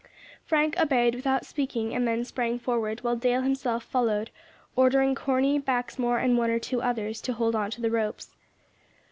Frank 0.45 0.79
obeyed 0.81 1.13
without 1.13 1.45
speaking 1.45 1.93
and 1.93 2.07
then 2.07 2.25
sprang 2.25 2.57
forward, 2.57 3.01
while 3.03 3.15
Dale 3.15 3.41
himself 3.43 3.83
followed, 3.83 4.31
ordering 4.75 5.13
Corney, 5.13 5.59
Baxmore, 5.59 6.17
and 6.17 6.39
one 6.39 6.49
or 6.49 6.57
two 6.57 6.81
others, 6.81 7.21
to 7.21 7.33
hold 7.33 7.53
on 7.53 7.69
to 7.69 7.81
the 7.81 7.91
ropes. 7.91 8.33